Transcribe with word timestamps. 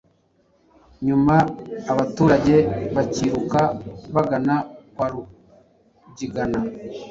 nyuma 1.07 1.35
abaturage 1.91 2.55
bakiruka 2.95 3.61
bagana 4.15 4.55
kwa 4.93 5.05
Rugigana 5.11 6.59